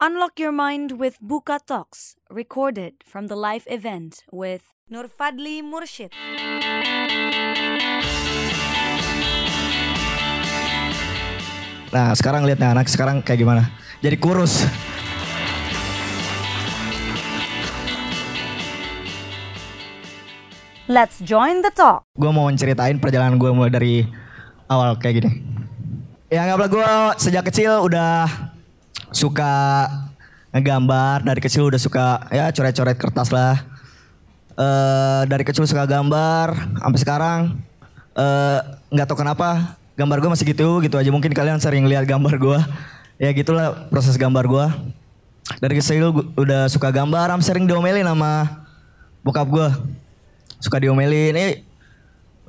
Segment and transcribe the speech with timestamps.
[0.00, 6.08] Unlock your mind with Buka Talks, recorded from the live event with Nur Fadli Murshid.
[11.92, 13.68] Nah sekarang lihat nih anak sekarang kayak gimana.
[14.00, 14.64] Jadi kurus.
[20.88, 22.08] Let's join the talk.
[22.16, 24.08] Gue mau ceritain perjalanan gue mulai dari
[24.64, 25.30] awal kayak gini.
[26.32, 26.88] Ya anggaplah gue
[27.20, 28.48] sejak kecil udah
[29.10, 29.86] suka
[30.54, 31.22] ngegambar.
[31.22, 33.62] Dari kecil udah suka ya coret-coret kertas lah.
[34.58, 36.54] Eh dari kecil suka gambar.
[36.82, 37.38] Sampai sekarang
[38.18, 38.58] eh,
[38.90, 41.10] nggak tahu kenapa gambar gue masih gitu gitu aja.
[41.12, 42.58] Mungkin kalian sering lihat gambar gue.
[43.20, 44.66] Ya gitulah proses gambar gue.
[45.60, 47.34] Dari kecil udah suka gambar.
[47.34, 48.64] Am sering diomelin sama
[49.20, 49.68] bokap gue
[50.60, 51.64] suka diomelin eh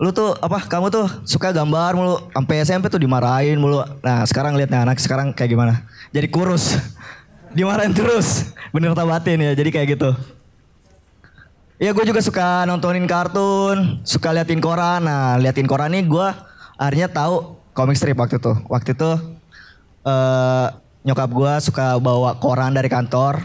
[0.01, 3.85] lu tuh apa kamu tuh suka gambar mulu sampai SMP tuh dimarahin mulu.
[4.01, 5.85] Nah sekarang lihat anak sekarang kayak gimana?
[6.09, 6.73] Jadi kurus.
[7.57, 8.49] Dimarahin terus.
[8.73, 10.09] Bener tabatin ya jadi kayak gitu.
[11.77, 15.05] Ya gue juga suka nontonin kartun suka liatin koran.
[15.05, 16.27] Nah liatin koran nih gue
[16.81, 18.57] akhirnya tahu komik strip waktu itu.
[18.73, 19.11] Waktu itu
[20.01, 20.67] eh
[21.05, 23.37] nyokap gue suka bawa koran dari kantor.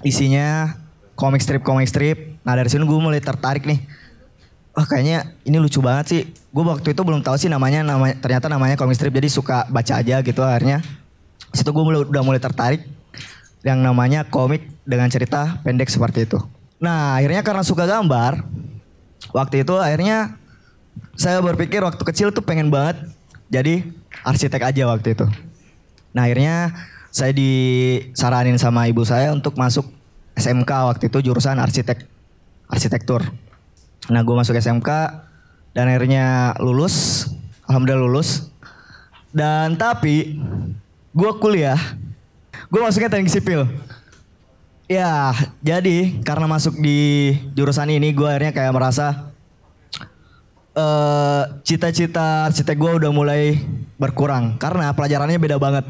[0.00, 0.80] Isinya
[1.12, 2.40] komik strip komik strip.
[2.40, 4.03] Nah dari sini gue mulai tertarik nih
[4.74, 6.22] Wah kayaknya ini lucu banget sih.
[6.50, 10.02] Gue waktu itu belum tahu sih namanya, namanya ternyata namanya komik strip jadi suka baca
[10.02, 10.82] aja gitu akhirnya.
[11.54, 12.82] Situ gue mulai, udah mulai tertarik
[13.62, 16.42] yang namanya komik dengan cerita pendek seperti itu.
[16.82, 18.42] Nah akhirnya karena suka gambar,
[19.30, 20.34] waktu itu akhirnya
[21.14, 22.98] saya berpikir waktu kecil tuh pengen banget
[23.46, 23.86] jadi
[24.26, 25.26] arsitek aja waktu itu.
[26.10, 26.74] Nah akhirnya
[27.14, 29.86] saya disaranin sama ibu saya untuk masuk
[30.34, 32.02] SMK waktu itu jurusan arsitek
[32.66, 33.22] arsitektur.
[34.12, 34.90] Nah gue masuk SMK
[35.72, 37.28] dan akhirnya lulus,
[37.64, 38.52] alhamdulillah lulus.
[39.34, 40.38] Dan tapi
[41.10, 41.80] gue kuliah,
[42.68, 43.66] gue masuknya teknik sipil.
[44.84, 45.32] Ya
[45.64, 49.32] jadi karena masuk di jurusan ini gue akhirnya kayak merasa
[50.74, 53.56] eh cita-cita arsitek gue udah mulai
[53.96, 55.86] berkurang karena pelajarannya beda banget.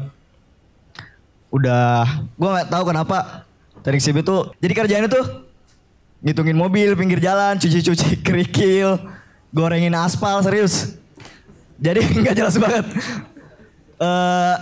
[1.51, 2.03] Udah,
[2.35, 3.47] gue nggak tahu kenapa
[3.79, 5.44] teknik sipil tuh jadi kerjaan itu
[6.21, 8.99] ngitungin mobil pinggir jalan, cuci-cuci kerikil,
[9.51, 10.95] gorengin aspal serius.
[11.79, 12.85] Jadi nggak jelas banget.
[13.95, 14.55] eh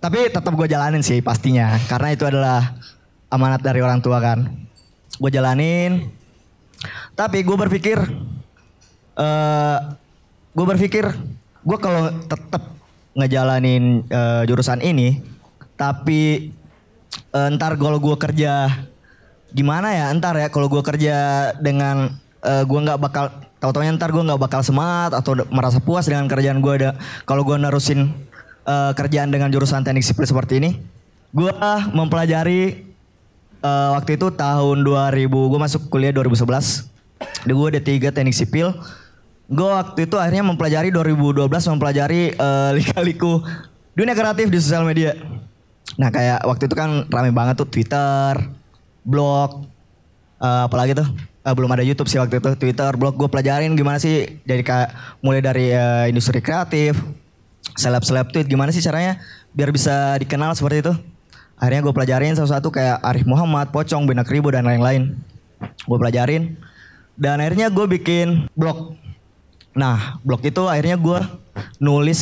[0.00, 2.72] tapi tetap gue jalanin sih pastinya, karena itu adalah
[3.28, 4.48] amanat dari orang tua kan.
[5.20, 6.08] Gue jalanin.
[7.12, 8.00] Tapi gue berpikir,
[9.20, 9.78] eh
[10.56, 11.04] gue berpikir,
[11.60, 12.72] gue kalau tetap
[13.12, 15.20] ngejalanin eh, jurusan ini,
[15.76, 16.48] tapi
[17.36, 18.72] eh, ntar kalau gue kerja
[19.52, 23.30] gimana ya ntar ya kalau gue kerja dengan eh, gue nggak bakal
[23.60, 26.90] tahu-taunya ntar gue nggak bakal semangat atau merasa puas dengan kerjaan gue ada
[27.28, 28.10] kalau gue nerusin
[28.64, 30.70] eh, kerjaan dengan jurusan teknik sipil seperti ini
[31.30, 31.52] gue
[31.94, 32.86] mempelajari
[33.60, 36.88] eh, waktu itu tahun 2000 gue masuk kuliah 2011
[37.46, 38.72] di gue ada tiga teknik sipil
[39.50, 43.42] gue waktu itu akhirnya mempelajari 2012 mempelajari eh, lika-liku
[43.94, 45.12] dunia kreatif di sosial media.
[45.98, 48.38] Nah kayak waktu itu kan rame banget tuh Twitter
[49.04, 49.66] blog
[50.40, 51.08] eh, apalagi tuh?
[51.40, 54.92] Eh, belum ada YouTube sih waktu itu Twitter blog gue pelajarin gimana sih kayak
[55.24, 57.00] mulai dari eh, industri kreatif
[57.80, 59.16] seleb seleb tweet gimana sih caranya
[59.56, 60.92] biar bisa dikenal seperti itu.
[61.60, 65.16] Akhirnya gue pelajarin satu-satu kayak Arif Muhammad Pocong Benak Ribu dan lain-lain.
[65.84, 66.56] Gue pelajarin
[67.20, 68.96] dan akhirnya gue bikin blog.
[69.76, 71.20] Nah blog itu akhirnya gue
[71.80, 72.20] nulis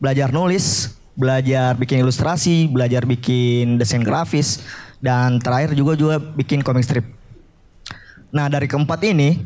[0.00, 4.64] belajar nulis belajar bikin ilustrasi belajar bikin desain grafis
[5.04, 7.04] dan terakhir juga juga bikin comic strip
[8.34, 9.38] Nah dari keempat ini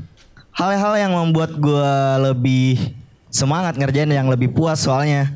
[0.56, 1.92] hal-hal yang membuat gue
[2.24, 2.96] lebih
[3.28, 5.28] semangat ngerjain yang lebih puas soalnya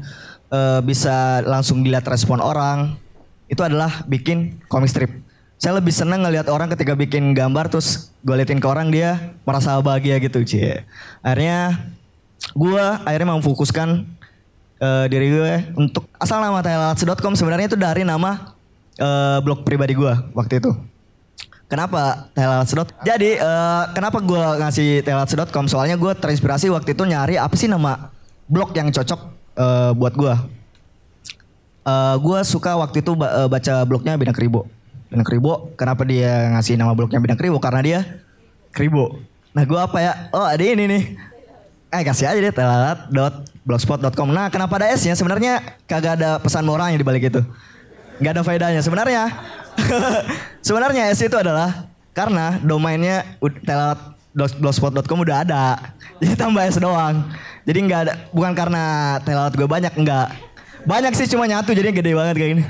[0.49, 2.97] eh, bisa langsung dilihat respon orang
[3.53, 5.13] itu adalah bikin comic strip.
[5.61, 9.77] Saya lebih seneng ngelihat orang ketika bikin gambar terus gue liatin ke orang dia merasa
[9.85, 10.89] bahagia gitu cie.
[11.21, 11.93] Akhirnya
[12.57, 14.09] gue akhirnya memfokuskan
[14.81, 18.52] eh, diri gue untuk asal nama thailand's.com sebenarnya itu dari nama
[18.97, 20.71] eh, blog pribadi gue waktu itu.
[21.69, 23.01] Kenapa Tailatsu.com?
[23.01, 25.65] Jadi eh, kenapa gue ngasih Tailatsu.com?
[25.69, 28.13] Soalnya gue terinspirasi waktu itu nyari apa sih nama
[28.45, 29.21] blog yang cocok
[29.57, 30.35] eh, buat gue.
[31.83, 34.69] Eh gue suka waktu itu ba- baca blognya Bidang Kribo.
[35.09, 37.59] Bidang Kribo, kenapa dia ngasih nama blognya Bidang Kribo?
[37.59, 37.99] Karena dia
[38.71, 39.19] Kribo.
[39.53, 40.13] Nah gue apa ya?
[40.33, 41.03] Oh ada ini nih.
[41.93, 44.29] Eh kasih aja deh telat.blogspot.com.
[44.33, 45.13] Nah kenapa ada S-nya?
[45.13, 47.41] Sebenarnya kagak ada pesan moralnya di balik itu.
[48.21, 48.81] Nggak ada faedahnya.
[48.85, 49.23] Sebenarnya
[50.67, 55.95] sebenarnya S itu adalah karena domainnya ud- telat.blogspot.com udah ada.
[56.21, 57.25] Jadi tambah S doang.
[57.63, 58.85] Jadi nggak ada bukan karena
[59.23, 60.29] telat gue banyak enggak.
[60.83, 62.65] Banyak sih cuma nyatu jadi gede banget kayak gini.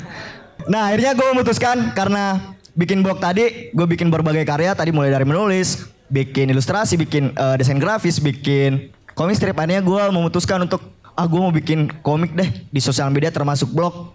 [0.68, 5.24] Nah akhirnya gue memutuskan karena bikin blog tadi, gue bikin berbagai karya tadi mulai dari
[5.24, 9.56] menulis, bikin ilustrasi, bikin uh, desain grafis, bikin komik strip.
[9.56, 10.84] Akhirnya gue memutuskan untuk
[11.16, 14.12] ah gue mau bikin komik deh di sosial media termasuk blog,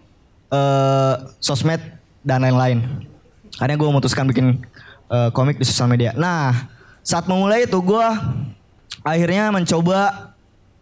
[0.52, 1.80] uh, sosmed
[2.22, 2.84] dan lain-lain.
[3.58, 4.62] Akhirnya gue memutuskan bikin
[5.10, 6.14] uh, komik di sosial media.
[6.14, 6.70] Nah
[7.02, 8.08] saat memulai itu gue
[9.02, 10.34] akhirnya mencoba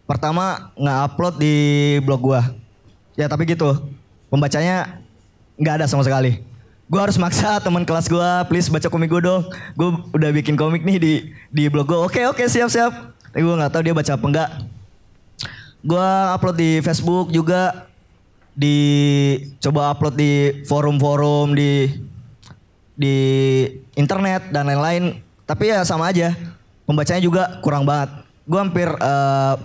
[0.09, 1.55] pertama nggak upload di
[2.03, 2.41] blog gue.
[3.15, 3.79] Ya tapi gitu,
[4.27, 4.99] pembacanya
[5.55, 6.43] nggak ada sama sekali
[6.85, 10.85] gue harus maksa teman kelas gue please baca komik gue dong gue udah bikin komik
[10.85, 11.13] nih di
[11.49, 12.93] di blog gue oke oke siap siap
[13.33, 14.49] tapi gue nggak tahu dia baca apa enggak
[15.85, 17.84] gue upload di Facebook juga
[18.55, 18.77] di
[19.59, 21.91] coba upload di forum-forum di
[22.95, 23.15] di
[23.99, 25.19] internet dan lain-lain.
[25.45, 26.33] Tapi ya sama aja
[26.87, 28.23] pembacanya juga kurang banget.
[28.47, 29.59] Gue hampir uh,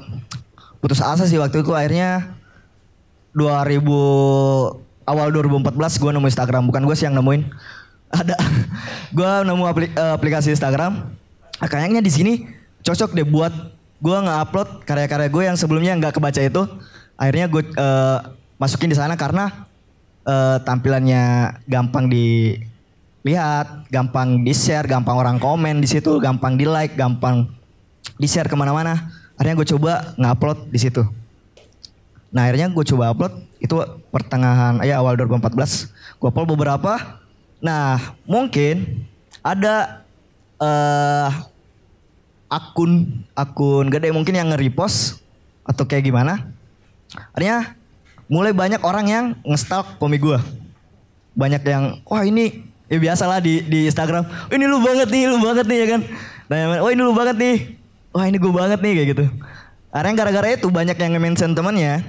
[0.82, 1.72] putus asa sih waktu itu.
[1.72, 2.34] Akhirnya
[3.32, 3.80] 2000
[5.06, 6.62] awal 2014 gue nemu Instagram.
[6.68, 7.46] Bukan gue sih yang nemuin.
[8.20, 8.34] Ada
[9.16, 9.72] gue nemu uh,
[10.18, 11.14] aplikasi Instagram.
[11.62, 12.32] Ah, kayaknya di sini
[12.82, 13.52] cocok deh buat
[14.00, 16.62] gue nge-upload karya-karya gue yang sebelumnya nggak kebaca itu.
[17.20, 19.64] Akhirnya gue uh, masukin di sana karena
[20.28, 26.92] uh, tampilannya gampang dilihat gampang di share gampang orang komen di situ gampang di like
[26.92, 27.48] gampang
[28.20, 29.08] di share ke mana-mana
[29.40, 31.02] akhirnya gue coba nge-upload di situ
[32.30, 33.74] Nah akhirnya gue coba upload itu
[34.14, 35.90] pertengahan ya awal 2014
[36.22, 37.18] gue upload beberapa.
[37.58, 39.04] Nah mungkin
[39.42, 40.06] ada
[40.62, 41.28] uh,
[42.46, 45.18] akun akun gede mungkin yang nge-repost
[45.66, 46.54] atau kayak gimana.
[47.34, 47.74] Akhirnya
[48.30, 50.38] mulai banyak orang yang nge-stalk komik gue.
[51.34, 54.22] Banyak yang wah ini ya biasalah di di Instagram.
[54.54, 56.00] Ini lu banget nih, lu banget nih ya kan.
[56.46, 57.56] Nah, oh ini lu banget nih.
[58.14, 59.24] Wah ini gue banget nih kayak gitu.
[59.90, 62.06] Akhirnya gara-gara itu banyak yang nge-mention temannya.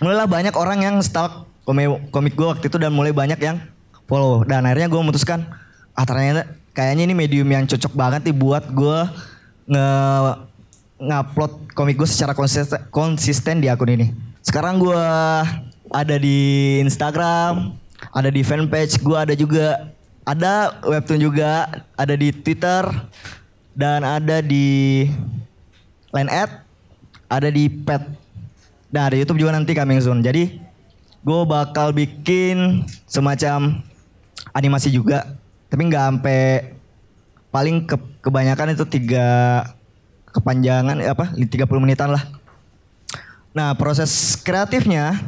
[0.00, 3.60] Mulailah banyak orang yang stalk komik, komik gue waktu itu dan mulai banyak yang
[4.08, 4.40] follow.
[4.48, 5.44] Dan akhirnya gue memutuskan,
[5.92, 8.98] ah ternyata kayaknya ini medium yang cocok banget nih buat gue
[9.68, 9.88] nge
[11.00, 14.29] ngupload komik gue secara konsisten, konsisten di akun ini.
[14.40, 15.04] Sekarang gue
[15.90, 17.76] ada di Instagram,
[18.14, 19.92] ada di fanpage, gue ada juga
[20.24, 22.86] ada webtoon juga, ada di Twitter
[23.76, 25.08] dan ada di
[26.10, 26.50] Line Ad
[27.30, 28.02] ada di Pet.
[28.90, 30.20] Nah di YouTube juga nanti coming soon.
[30.20, 30.58] Jadi
[31.22, 33.78] gue bakal bikin semacam
[34.50, 35.38] animasi juga,
[35.70, 36.74] tapi nggak sampai
[37.54, 37.96] paling ke,
[38.26, 39.28] kebanyakan itu tiga
[40.34, 42.26] kepanjangan apa 30 menitan lah.
[43.50, 45.18] Nah proses kreatifnya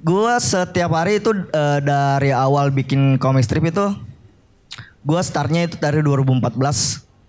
[0.00, 3.92] gue setiap hari itu uh, dari awal bikin comic strip itu
[5.04, 6.56] gue startnya itu dari 2014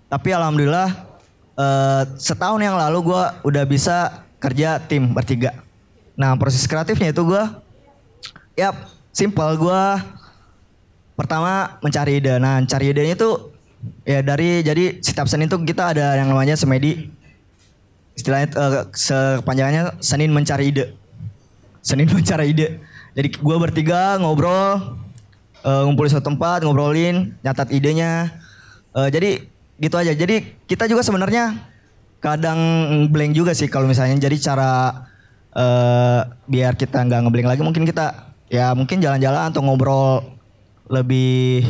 [0.07, 1.12] tapi alhamdulillah
[1.56, 5.54] uh, setahun yang lalu gue udah bisa kerja tim bertiga.
[6.18, 7.44] Nah proses kreatifnya itu gue,
[8.57, 8.74] ya
[9.13, 9.84] simple gue
[11.13, 12.42] pertama mencari ide.
[12.42, 13.30] Nah cari idenya itu
[14.04, 17.13] ya dari jadi setiap Senin itu kita ada yang namanya semedi
[18.22, 20.94] istilahnya uh, sepanjangannya Senin mencari ide.
[21.82, 22.78] Senin mencari ide.
[23.18, 25.02] Jadi gue bertiga ngobrol,
[25.66, 28.30] uh, ngumpul di satu tempat, ngobrolin, nyatat idenya.
[28.94, 29.42] Uh, jadi
[29.82, 30.14] gitu aja.
[30.14, 31.58] Jadi kita juga sebenarnya
[32.22, 32.60] kadang
[33.10, 35.04] blank juga sih kalau misalnya jadi cara
[35.58, 40.38] uh, biar kita nggak ngeblank lagi mungkin kita ya mungkin jalan-jalan atau ngobrol
[40.86, 41.66] lebih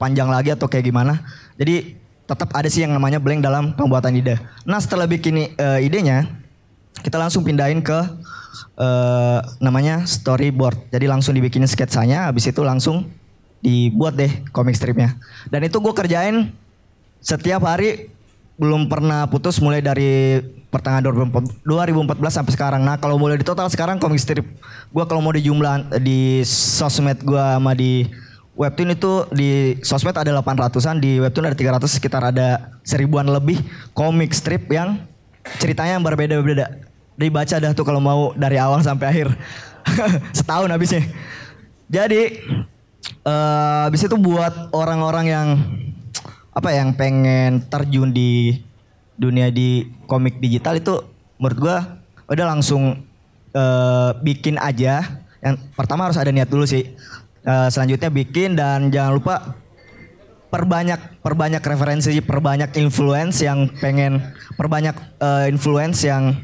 [0.00, 1.20] panjang lagi atau kayak gimana.
[1.60, 4.36] Jadi tetap ada sih yang namanya blank dalam pembuatan ide.
[4.66, 6.26] Nah setelah bikin uh, idenya
[7.00, 7.98] kita langsung pindahin ke
[8.76, 10.90] uh, namanya storyboard.
[10.90, 13.06] Jadi langsung dibikin sketsanya, habis itu langsung
[13.62, 15.16] dibuat deh komik stripnya.
[15.48, 16.52] Dan itu gue kerjain
[17.22, 18.10] setiap hari
[18.56, 20.40] belum pernah putus mulai dari
[20.72, 22.82] pertengahan 2014 sampai sekarang.
[22.82, 24.44] Nah kalau mulai di total sekarang komik strip
[24.92, 28.08] gue kalau mau di jumlah di sosmed gue sama di
[28.56, 33.60] webtoon itu di sosmed ada 800an di webtoon ada 300 sekitar ada seribuan lebih
[33.92, 35.04] komik strip yang
[35.60, 36.82] ceritanya yang berbeda-beda.
[37.16, 39.28] Dibaca dah tuh kalau mau dari awal sampai akhir
[40.36, 41.04] setahun habisnya.
[41.86, 42.42] Jadi
[43.22, 45.48] uh, habis itu buat orang-orang yang
[46.56, 48.56] apa yang pengen terjun di
[49.16, 51.04] dunia di komik digital itu
[51.36, 51.76] menurut gua
[52.28, 53.04] udah langsung
[53.52, 55.22] uh, bikin aja.
[55.44, 56.96] Yang pertama harus ada niat dulu sih.
[57.46, 59.54] Uh, selanjutnya bikin dan jangan lupa
[60.50, 64.18] perbanyak perbanyak referensi, perbanyak influence yang pengen
[64.58, 66.34] perbanyak uh, influence yang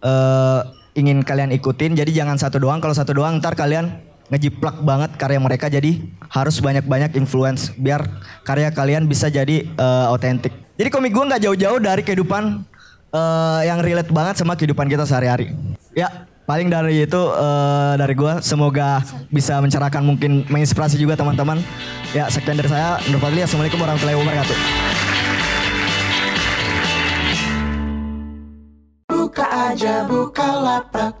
[0.00, 0.64] uh,
[0.96, 1.92] ingin kalian ikutin.
[1.92, 2.80] Jadi jangan satu doang.
[2.80, 4.00] Kalau satu doang ntar kalian
[4.32, 6.00] ngejiplak banget karya mereka jadi
[6.32, 8.04] harus banyak-banyak influence biar
[8.48, 9.68] karya kalian bisa jadi
[10.08, 10.56] otentik.
[10.56, 12.64] Uh, jadi komik gue nggak jauh-jauh dari kehidupan
[13.12, 15.52] uh, yang relate banget sama kehidupan kita sehari-hari.
[15.96, 21.60] Ya, paling dari itu eh, dari gua semoga bisa mencerahkan mungkin menginspirasi juga teman-teman.
[22.16, 22.96] Ya sekian dari saya.
[23.12, 24.56] Nur Fadli assalamualaikum warahmatullahi wabarakatuh.
[29.12, 31.17] Buka aja buka lapak